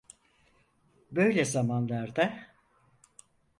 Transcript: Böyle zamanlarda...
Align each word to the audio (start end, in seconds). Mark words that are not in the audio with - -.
Böyle 1.11 1.45
zamanlarda... 1.45 2.47